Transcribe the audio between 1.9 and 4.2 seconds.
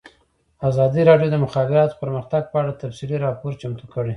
پرمختګ په اړه تفصیلي راپور چمتو کړی.